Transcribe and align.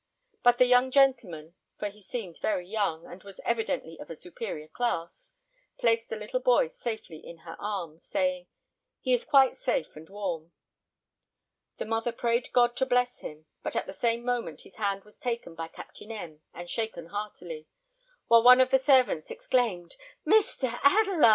But 0.41 0.57
the 0.57 0.65
young 0.65 0.89
gentleman 0.89 1.53
for 1.77 1.87
he 1.89 2.01
seemed 2.01 2.39
very 2.39 2.67
young, 2.67 3.05
and 3.05 3.21
was 3.21 3.39
evidently 3.45 3.99
of 3.99 4.09
a 4.09 4.15
superior 4.15 4.67
class 4.67 5.33
placed 5.77 6.09
the 6.09 6.15
little 6.15 6.39
boy 6.39 6.69
safely 6.69 7.17
in 7.23 7.41
her 7.45 7.55
arms, 7.59 8.03
saying, 8.03 8.47
"He 8.99 9.13
is 9.13 9.25
quite 9.25 9.57
safe 9.57 9.95
and 9.95 10.09
warm." 10.09 10.53
The 11.77 11.85
woman 11.85 12.13
prayed 12.15 12.51
God 12.51 12.75
to 12.77 12.85
bless 12.87 13.19
him; 13.19 13.45
but 13.61 13.75
at 13.75 13.85
the 13.85 13.93
same 13.93 14.25
moment 14.25 14.61
his 14.61 14.73
hand 14.77 15.03
was 15.03 15.19
taken 15.19 15.53
by 15.53 15.67
Captain 15.67 16.11
M, 16.11 16.41
and 16.51 16.67
shaken 16.67 17.05
heartily, 17.09 17.67
while 18.25 18.41
one 18.41 18.59
of 18.59 18.71
the 18.71 18.79
servants 18.79 19.29
exclaimed, 19.29 19.97
"Mr. 20.25 20.79
Adelon! 20.81 21.29